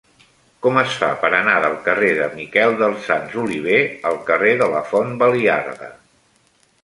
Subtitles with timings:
[0.65, 3.81] Com es fa per anar del carrer de Miquel dels Sants Oliver
[4.13, 5.91] al carrer de la Font Baliarda?